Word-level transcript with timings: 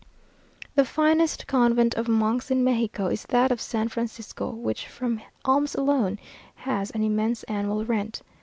The 0.73 0.83
finest 0.83 1.45
convent 1.45 1.93
of 1.93 2.07
monks 2.07 2.49
in 2.49 2.63
Mexico 2.63 3.05
is 3.05 3.23
that 3.27 3.51
of 3.51 3.61
San 3.61 3.87
Francisco, 3.87 4.49
which 4.49 4.87
from 4.87 5.21
alms 5.45 5.75
alone 5.75 6.17
has 6.55 6.89
an 6.89 7.03
immense 7.03 7.43
annual 7.43 7.85
rent. 7.85 8.23